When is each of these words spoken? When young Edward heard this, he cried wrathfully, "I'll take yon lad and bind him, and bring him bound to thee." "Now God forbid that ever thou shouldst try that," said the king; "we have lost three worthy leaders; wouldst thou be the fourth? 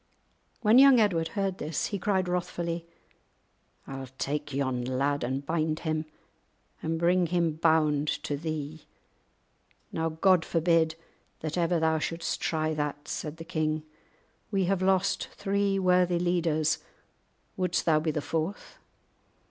When 0.61 0.79
young 0.79 0.99
Edward 0.99 1.27
heard 1.37 1.59
this, 1.59 1.85
he 1.93 1.99
cried 1.99 2.27
wrathfully, 2.27 2.87
"I'll 3.85 4.07
take 4.17 4.51
yon 4.51 4.83
lad 4.83 5.23
and 5.23 5.45
bind 5.45 5.81
him, 5.81 6.05
and 6.81 6.97
bring 6.97 7.27
him 7.27 7.51
bound 7.57 8.07
to 8.23 8.35
thee." 8.35 8.87
"Now 9.91 10.09
God 10.09 10.43
forbid 10.43 10.95
that 11.41 11.55
ever 11.55 11.79
thou 11.79 11.99
shouldst 11.99 12.41
try 12.41 12.73
that," 12.73 13.07
said 13.07 13.37
the 13.37 13.45
king; 13.45 13.83
"we 14.49 14.65
have 14.65 14.81
lost 14.81 15.27
three 15.35 15.77
worthy 15.77 16.17
leaders; 16.17 16.79
wouldst 17.55 17.85
thou 17.85 17.99
be 17.99 18.09
the 18.09 18.23
fourth? 18.23 18.79